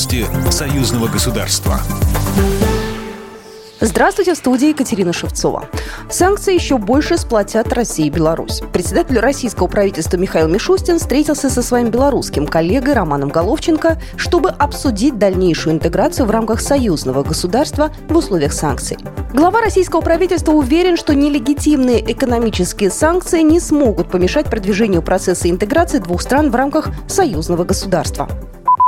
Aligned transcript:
Новости 0.00 0.24
союзного 0.50 1.08
государства. 1.08 1.78
Здравствуйте, 3.80 4.32
в 4.32 4.38
студии 4.38 4.68
Екатерина 4.68 5.12
Шевцова. 5.12 5.66
Санкции 6.08 6.54
еще 6.54 6.78
больше 6.78 7.18
сплотят 7.18 7.70
Россию 7.74 8.06
и 8.08 8.10
Беларусь. 8.10 8.62
Председатель 8.72 9.18
российского 9.18 9.66
правительства 9.66 10.16
Михаил 10.16 10.48
Мишустин 10.48 10.98
встретился 10.98 11.50
со 11.50 11.62
своим 11.62 11.90
белорусским 11.90 12.46
коллегой 12.46 12.94
Романом 12.94 13.28
Головченко, 13.28 14.00
чтобы 14.16 14.48
обсудить 14.48 15.18
дальнейшую 15.18 15.74
интеграцию 15.74 16.24
в 16.24 16.30
рамках 16.30 16.62
союзного 16.62 17.22
государства 17.22 17.92
в 18.08 18.16
условиях 18.16 18.54
санкций. 18.54 18.96
Глава 19.34 19.60
российского 19.60 20.00
правительства 20.00 20.52
уверен, 20.52 20.96
что 20.96 21.14
нелегитимные 21.14 22.00
экономические 22.10 22.90
санкции 22.90 23.42
не 23.42 23.60
смогут 23.60 24.10
помешать 24.10 24.46
продвижению 24.46 25.02
процесса 25.02 25.50
интеграции 25.50 25.98
двух 25.98 26.22
стран 26.22 26.50
в 26.50 26.54
рамках 26.54 26.88
союзного 27.06 27.64
государства. 27.64 28.30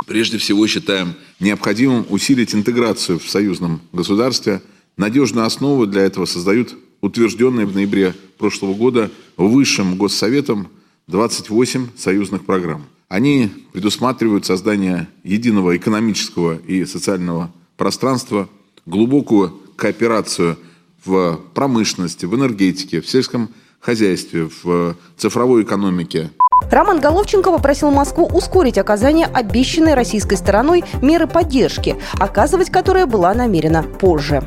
Прежде 0.05 0.37
всего 0.37 0.67
считаем 0.67 1.13
необходимым 1.39 2.05
усилить 2.09 2.53
интеграцию 2.53 3.19
в 3.19 3.29
союзном 3.29 3.81
государстве– 3.91 4.61
Надежную 4.97 5.47
основу 5.47 5.87
для 5.87 6.03
этого 6.03 6.25
создают 6.25 6.75
утвержденные 7.01 7.65
в 7.65 7.73
ноябре 7.73 8.13
прошлого 8.37 8.75
года 8.75 9.11
Высшим 9.37 9.97
Госсоветом 9.97 10.67
28 11.07 11.87
союзных 11.97 12.45
программ. 12.45 12.85
Они 13.09 13.49
предусматривают 13.73 14.45
создание 14.45 15.07
единого 15.23 15.75
экономического 15.75 16.57
и 16.57 16.85
социального 16.85 17.51
пространства, 17.75 18.49
глубокую 18.85 19.49
кооперацию 19.75 20.57
в 21.03 21.41
промышленности, 21.53 22.25
в 22.25 22.35
энергетике, 22.35 23.01
в 23.01 23.09
сельском 23.09 23.49
хозяйстве, 23.79 24.49
в 24.63 24.95
цифровой 25.17 25.63
экономике. 25.63 26.31
Роман 26.71 26.99
Головченко 26.99 27.51
попросил 27.51 27.91
Москву 27.91 28.25
ускорить 28.25 28.77
оказание 28.77 29.27
обещанной 29.27 29.93
российской 29.93 30.35
стороной 30.35 30.83
меры 31.01 31.27
поддержки, 31.27 31.95
оказывать 32.13 32.69
которая 32.69 33.05
была 33.05 33.33
намерена 33.33 33.83
позже. 33.83 34.43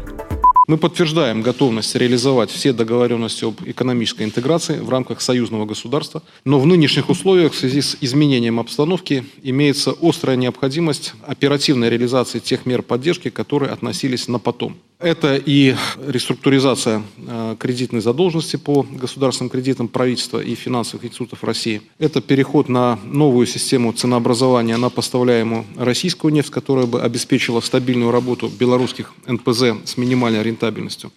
Мы 0.67 0.79
подтверждаем 0.79 1.43
готовность 1.43 1.95
реализовать 1.95 2.51
все 2.51 2.73
договоренности 2.73 3.45
об 3.45 3.55
экономической 3.65 4.25
интеграции 4.25 4.81
в 4.81 4.91
рамках 4.91 5.21
союзного 5.21 5.65
государства, 5.65 6.25
но 6.45 6.59
в 6.59 6.67
нынешних 6.67 7.09
условиях 7.09 7.53
в 7.53 7.57
связи 7.57 7.83
с 7.83 7.97
изменением 8.01 8.59
обстановки 8.59 9.25
имеется 9.45 9.95
острая 10.03 10.37
необходимость 10.37 11.15
оперативной 11.25 11.89
реализации 11.89 12.41
тех 12.41 12.67
мер 12.67 12.83
поддержки, 12.83 13.31
которые 13.31 13.71
относились 13.71 14.27
на 14.27 14.41
потом. 14.41 14.77
Это 14.99 15.37
и 15.37 15.75
реструктуризация 16.07 17.03
э, 17.19 17.57
кредитной 17.59 18.01
задолженности 18.01 18.57
по 18.57 18.83
государственным 18.83 19.51
кредитам 19.51 19.89
правительства 19.89 20.39
и 20.41 20.55
финансовых 20.55 21.05
институтов 21.05 21.45
России. 21.45 21.83
Это 21.99 22.23
переход 22.23 22.71
на 22.71 22.99
новую 23.05 23.47
систему 23.47 23.93
ценообразования 23.93 24.79
на 24.79 24.89
поставляемую 24.89 25.67
российскую 25.77 26.33
нефть, 26.33 26.51
которая 26.51 26.87
бы 26.87 27.03
обеспечила 27.03 27.61
стабильную 27.61 28.11
работу 28.11 28.49
белорусских 28.49 29.13
НПЗ 29.27 29.85
с 29.85 29.99
минимальной 29.99 30.43
рентабельностью. 30.43 31.13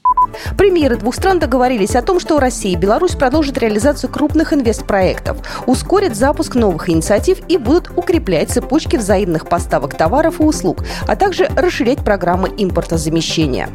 Премьеры 0.57 0.97
двух 0.97 1.15
стран 1.15 1.39
договорились 1.39 1.95
о 1.95 2.01
том, 2.01 2.19
что 2.19 2.39
Россия 2.39 2.73
и 2.73 2.75
Беларусь 2.75 3.15
продолжат 3.15 3.57
реализацию 3.57 4.09
крупных 4.09 4.53
инвестпроектов, 4.53 5.37
ускорят 5.65 6.15
запуск 6.15 6.55
новых 6.55 6.89
инициатив 6.89 7.39
и 7.47 7.57
будут 7.57 7.91
укреплять 7.95 8.51
цепочки 8.51 8.97
взаимных 8.97 9.47
поставок 9.47 9.95
товаров 9.95 10.39
и 10.39 10.43
услуг, 10.43 10.83
а 11.07 11.15
также 11.15 11.49
расширять 11.55 12.03
программы 12.03 12.49
импортозамещения. 12.57 13.69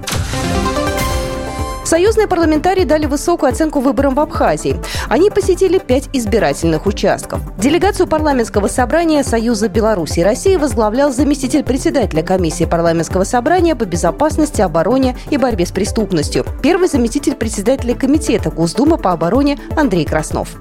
Союзные 1.85 2.27
парламентарии 2.27 2.85
дали 2.85 3.07
высокую 3.07 3.53
оценку 3.53 3.81
выборам 3.81 4.15
в 4.15 4.21
Абхазии. 4.21 4.81
Они 5.09 5.31
посетили 5.31 5.79
пять 5.79 6.09
избирательных 6.13 6.87
участков. 6.87 7.41
Делегацию 7.59 8.07
парламентского 8.07 8.69
собрания 8.69 9.23
Союза 9.23 9.69
Беларуси 9.69 10.21
и 10.21 10.25
России 10.25 10.57
возглавлял 10.57 11.13
заместитель 11.13 11.63
председателя 11.63 12.23
комиссии 12.23 12.65
парламентского 12.65 13.25
собрания 13.25 13.77
по 13.77 13.85
безопасности, 13.85 14.63
обороне 14.63 15.17
и 15.31 15.37
борьбе 15.37 15.67
с 15.67 15.73
преступностью. 15.73 16.47
Первый 16.63 16.89
заместитель 16.89 17.35
председателя 17.35 17.95
комитета 17.95 18.51
Госдумы 18.51 18.97
по 18.97 19.13
обороне 19.13 19.59
Андрей 19.77 20.07
Краснов. 20.07 20.57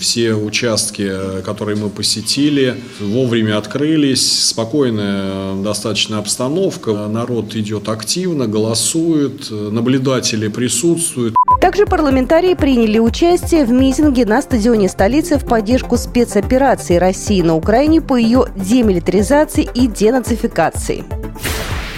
Все 0.00 0.34
участки, 0.34 1.10
которые 1.44 1.76
мы 1.76 1.90
посетили, 1.90 2.76
вовремя 3.00 3.58
открылись, 3.58 4.48
спокойная 4.48 5.54
достаточно 5.62 6.18
обстановка, 6.18 7.06
народ 7.08 7.54
идет 7.56 7.88
активно, 7.88 8.46
голосует, 8.46 9.50
наблюдатели 9.50 10.48
присутствуют. 10.48 11.34
Также 11.60 11.86
парламентарии 11.86 12.54
приняли 12.54 12.98
участие 12.98 13.64
в 13.64 13.70
митинге 13.70 14.24
на 14.24 14.40
стадионе 14.40 14.88
столицы 14.88 15.38
в 15.38 15.44
поддержку 15.44 15.96
спецоперации 15.96 16.96
России 16.96 17.42
на 17.42 17.56
Украине 17.56 18.00
по 18.00 18.16
ее 18.16 18.46
демилитаризации 18.56 19.68
и 19.74 19.86
денацификации. 19.86 21.04